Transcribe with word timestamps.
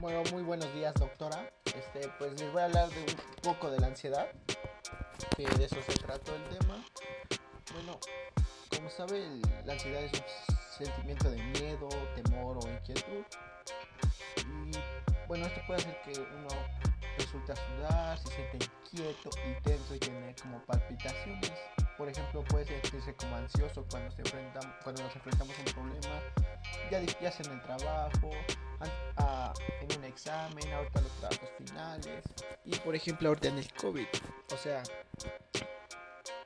Bueno, 0.00 0.22
muy 0.30 0.44
buenos 0.44 0.72
días, 0.74 0.94
doctora. 0.94 1.50
Este, 1.64 2.08
pues 2.20 2.40
les 2.40 2.52
voy 2.52 2.62
a 2.62 2.66
hablar 2.66 2.88
de 2.88 3.00
un 3.00 3.42
poco 3.42 3.68
de 3.68 3.80
la 3.80 3.88
ansiedad, 3.88 4.28
que 5.36 5.44
de 5.44 5.64
eso 5.64 5.74
se 5.84 5.92
trató 5.94 6.36
el 6.36 6.44
tema. 6.56 6.84
Bueno, 7.72 7.98
como 8.76 8.88
sabe, 8.90 9.26
la 9.64 9.72
ansiedad 9.72 10.04
es 10.04 10.12
un 10.12 10.84
sentimiento 10.86 11.28
de 11.28 11.42
miedo, 11.42 11.88
temor 12.14 12.58
o 12.58 12.70
inquietud. 12.70 13.24
Y 14.36 15.26
bueno, 15.26 15.46
esto 15.46 15.60
puede 15.66 15.80
hacer 15.80 16.00
que 16.02 16.20
uno 16.20 16.48
resulte 17.18 17.52
a 17.52 17.56
sudar, 17.56 18.18
se 18.18 18.34
siente 18.34 18.58
inquieto 18.66 19.30
y 19.48 19.62
tenso 19.62 19.94
y 19.96 19.98
tiene 19.98 20.32
como 20.40 20.64
palpitaciones. 20.64 21.52
Por 21.98 22.08
ejemplo, 22.08 22.44
puede 22.44 22.64
sentirse 22.64 23.12
como 23.16 23.34
ansioso 23.36 23.84
cuando, 23.90 24.10
se 24.14 24.22
enfrentan, 24.22 24.72
cuando 24.84 25.02
nos 25.02 25.14
enfrentamos 25.16 25.54
a 25.56 25.58
un 25.58 25.74
problema, 25.74 26.20
ya, 26.92 27.00
ya 27.02 27.32
sea 27.32 27.44
en 27.46 27.52
el 27.58 27.62
trabajo, 27.62 28.30
an- 28.78 28.90
a- 29.16 29.52
en 29.80 29.98
un 29.98 30.04
examen, 30.04 30.72
ahorita 30.72 31.00
los 31.00 31.10
trabajos 31.12 31.48
finales 31.58 32.24
y 32.64 32.76
por 32.76 32.94
ejemplo 32.94 33.28
ahorita 33.28 33.48
en 33.48 33.58
el 33.58 33.72
COVID. 33.74 34.06
O 34.54 34.56
sea, 34.56 34.82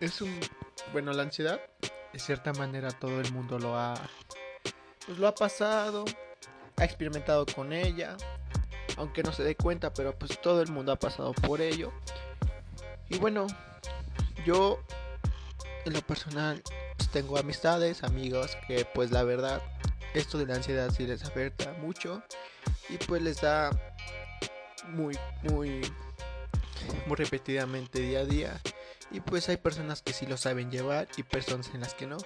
es 0.00 0.20
un... 0.22 0.40
Bueno, 0.92 1.12
la 1.12 1.22
ansiedad, 1.24 1.60
de 2.12 2.18
cierta 2.18 2.52
manera 2.54 2.90
todo 2.92 3.20
el 3.20 3.30
mundo 3.32 3.58
lo 3.58 3.76
ha... 3.78 3.94
Pues 5.06 5.18
lo 5.18 5.28
ha 5.28 5.34
pasado, 5.34 6.06
ha 6.76 6.84
experimentado 6.84 7.44
con 7.44 7.72
ella, 7.74 8.16
aunque 8.96 9.22
no 9.22 9.32
se 9.32 9.42
dé 9.42 9.54
cuenta, 9.56 9.92
pero 9.92 10.18
pues 10.18 10.40
todo 10.40 10.62
el 10.62 10.70
mundo 10.70 10.92
ha 10.92 10.96
pasado 10.96 11.34
por 11.34 11.60
ello. 11.60 11.92
Y 13.10 13.18
bueno, 13.18 13.46
yo 14.46 14.80
en 15.84 15.92
lo 15.92 16.00
personal 16.02 16.62
pues, 16.96 17.10
tengo 17.10 17.38
amistades, 17.38 18.02
amigos 18.04 18.56
que 18.66 18.84
pues 18.84 19.10
la 19.10 19.22
verdad 19.24 19.62
esto 20.14 20.38
de 20.38 20.46
la 20.46 20.54
ansiedad 20.54 20.90
sí 20.90 21.06
les 21.06 21.24
afecta 21.24 21.72
mucho 21.80 22.22
y 22.88 22.96
pues 22.98 23.22
les 23.22 23.40
da 23.40 23.70
muy 24.88 25.18
muy 25.42 25.82
muy 27.06 27.16
repetidamente 27.16 28.00
día 28.00 28.20
a 28.20 28.24
día. 28.24 28.60
Y 29.10 29.20
pues 29.20 29.48
hay 29.48 29.56
personas 29.56 30.02
que 30.02 30.12
sí 30.12 30.26
lo 30.26 30.36
saben 30.36 30.70
llevar 30.70 31.08
y 31.16 31.22
personas 31.22 31.70
en 31.74 31.80
las 31.80 31.94
que 31.94 32.06
no. 32.06 32.18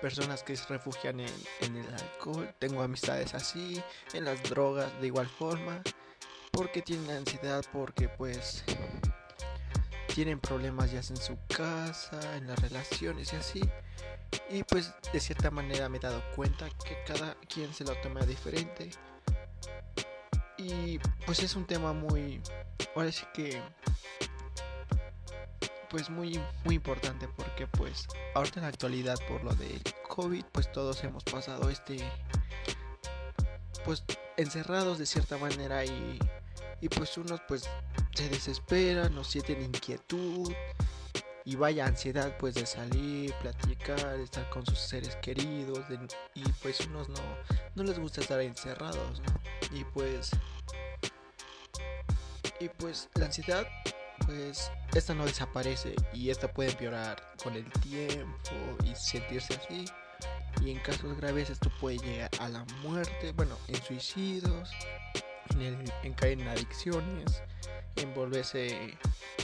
Personas 0.00 0.42
que 0.42 0.56
se 0.56 0.66
refugian 0.66 1.20
en, 1.20 1.32
en 1.62 1.76
el 1.76 1.94
alcohol. 1.94 2.54
Tengo 2.58 2.82
amistades 2.82 3.34
así 3.34 3.82
en 4.12 4.24
las 4.24 4.42
drogas 4.44 4.88
de 5.00 5.08
igual 5.08 5.26
forma 5.26 5.82
porque 6.52 6.82
tienen 6.82 7.10
ansiedad 7.10 7.64
porque 7.72 8.08
pues 8.08 8.64
tienen 10.16 10.40
problemas 10.40 10.90
ya 10.90 11.02
sea 11.02 11.14
en 11.14 11.20
su 11.20 11.36
casa 11.46 12.38
en 12.38 12.46
las 12.46 12.58
relaciones 12.58 13.34
y 13.34 13.36
así 13.36 13.60
y 14.48 14.62
pues 14.62 14.94
de 15.12 15.20
cierta 15.20 15.50
manera 15.50 15.90
me 15.90 15.98
he 15.98 16.00
dado 16.00 16.22
cuenta 16.34 16.70
que 16.70 16.96
cada 17.06 17.34
quien 17.52 17.74
se 17.74 17.84
lo 17.84 17.94
toma 17.96 18.20
diferente. 18.20 18.90
Y 20.56 20.98
pues 21.26 21.42
es 21.42 21.54
un 21.54 21.66
tema 21.66 21.92
muy, 21.92 22.40
ahora 22.94 23.12
sí 23.12 23.26
que, 23.34 23.60
pues 25.90 26.08
muy, 26.08 26.40
muy 26.64 26.76
importante 26.76 27.28
porque 27.36 27.66
pues 27.66 28.08
ahorita 28.34 28.60
en 28.60 28.62
la 28.62 28.68
actualidad 28.68 29.18
por 29.28 29.44
lo 29.44 29.54
del 29.54 29.82
COVID 30.08 30.46
pues 30.50 30.72
todos 30.72 31.04
hemos 31.04 31.24
pasado 31.24 31.68
este, 31.68 31.98
pues 33.84 34.02
encerrados 34.38 34.98
de 34.98 35.04
cierta 35.04 35.36
manera 35.36 35.84
y, 35.84 36.18
y 36.80 36.88
pues 36.88 37.18
unos 37.18 37.42
pues 37.46 37.68
se 38.16 38.28
desesperan 38.28 39.16
o 39.18 39.24
sienten 39.24 39.62
inquietud 39.62 40.52
y 41.44 41.54
vaya 41.54 41.86
ansiedad 41.86 42.36
pues 42.38 42.54
de 42.54 42.66
salir, 42.66 43.32
platicar, 43.34 44.18
estar 44.18 44.48
con 44.50 44.64
sus 44.66 44.78
seres 44.78 45.16
queridos 45.16 45.84
y 46.34 46.42
pues 46.62 46.80
unos 46.80 47.08
no, 47.08 47.20
no 47.74 47.82
les 47.84 47.98
gusta 47.98 48.20
estar 48.22 48.40
encerrados, 48.40 49.20
¿no? 49.20 49.78
Y 49.78 49.84
pues 49.84 50.30
y 52.58 52.68
pues 52.70 53.08
la 53.14 53.26
ansiedad 53.26 53.66
pues 54.24 54.72
esta 54.94 55.14
no 55.14 55.26
desaparece 55.26 55.94
y 56.14 56.30
esta 56.30 56.52
puede 56.52 56.70
empeorar 56.70 57.22
con 57.42 57.54
el 57.54 57.70
tiempo 57.80 58.50
y 58.84 58.94
sentirse 58.94 59.54
así 59.54 59.84
y 60.64 60.70
en 60.70 60.78
casos 60.80 61.16
graves 61.18 61.50
esto 61.50 61.70
puede 61.80 61.98
llegar 61.98 62.30
a 62.40 62.48
la 62.48 62.64
muerte, 62.82 63.32
bueno, 63.32 63.56
en 63.68 63.82
suicidios, 63.82 64.70
en, 65.52 65.62
el, 65.62 65.92
en 66.02 66.12
caer 66.14 66.40
en 66.40 66.48
adicciones, 66.48 67.42
en 67.96 68.14
volverse 68.14 68.96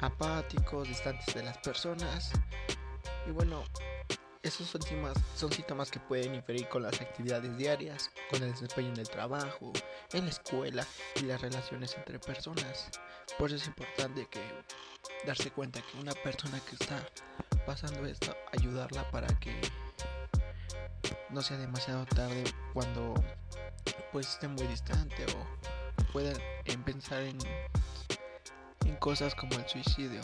apáticos, 0.00 0.88
distantes 0.88 1.34
de 1.34 1.42
las 1.42 1.58
personas. 1.58 2.32
Y 3.26 3.30
bueno, 3.30 3.64
esos 4.42 4.68
son 4.68 4.82
síntomas, 4.82 5.16
son 5.34 5.50
síntomas 5.50 5.90
que 5.90 5.98
pueden 6.00 6.34
inferir 6.34 6.68
con 6.68 6.82
las 6.82 7.00
actividades 7.00 7.56
diarias, 7.56 8.10
con 8.30 8.42
el 8.42 8.52
desempeño 8.52 8.88
en 8.88 8.98
el 9.00 9.08
trabajo, 9.08 9.72
en 10.12 10.24
la 10.24 10.30
escuela 10.30 10.86
y 11.16 11.22
las 11.22 11.40
relaciones 11.40 11.94
entre 11.96 12.18
personas. 12.18 12.90
Por 13.38 13.48
eso 13.48 13.56
es 13.56 13.66
importante 13.66 14.26
que 14.26 14.40
darse 15.26 15.50
cuenta 15.50 15.80
que 15.80 15.98
una 15.98 16.12
persona 16.12 16.60
que 16.68 16.76
está 16.76 17.08
pasando 17.64 18.04
esto, 18.04 18.36
ayudarla 18.52 19.10
para 19.10 19.28
que 19.40 19.58
no 21.30 21.40
sea 21.40 21.56
demasiado 21.56 22.04
tarde 22.04 22.44
cuando 22.74 23.14
pues 24.12 24.28
esté 24.28 24.46
muy 24.46 24.66
distante 24.66 25.24
o 25.24 25.73
puedan 26.14 26.40
en 26.64 26.82
pensar 26.84 27.22
en 27.22 27.36
en 28.86 28.96
cosas 28.96 29.34
como 29.34 29.54
el 29.56 29.68
suicidio. 29.68 30.20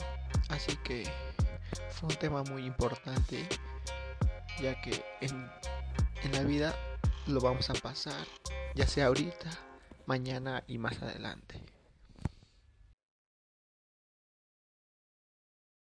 Así 0.49 0.77
que 0.85 1.05
fue 1.91 2.09
un 2.09 2.17
tema 2.17 2.43
muy 2.45 2.65
importante, 2.65 3.47
ya 4.63 4.81
que 4.81 5.05
en, 5.21 5.51
en 6.23 6.33
la 6.33 6.43
vida 6.43 6.75
lo 7.27 7.41
vamos 7.41 7.69
a 7.71 7.75
pasar, 7.75 8.27
ya 8.75 8.87
sea 8.87 9.07
ahorita, 9.07 9.51
mañana 10.07 10.63
y 10.69 10.79
más 10.79 11.03
adelante. 11.03 11.61